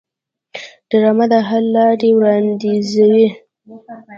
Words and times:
ډرامه 0.89 1.25
د 1.31 1.33
حل 1.47 1.65
لارې 1.77 2.09
وړاندیزوي 2.17 3.27